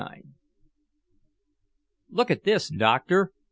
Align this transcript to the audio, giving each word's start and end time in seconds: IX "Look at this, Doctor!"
IX 0.01 0.23
"Look 2.09 2.31
at 2.31 2.43
this, 2.43 2.69
Doctor!" 2.69 3.33